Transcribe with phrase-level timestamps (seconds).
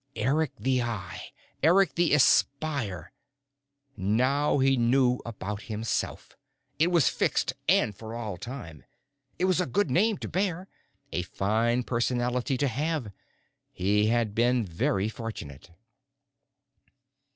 [0.15, 1.25] Eric the Eye.
[1.61, 3.11] Eric the Espier.
[3.95, 6.35] Now he knew about himself.
[6.79, 8.83] It was fixed, and for all time.
[9.37, 10.67] It was a good name to bear,
[11.11, 13.11] a fine personality to have.
[13.71, 15.69] He had been very fortunate.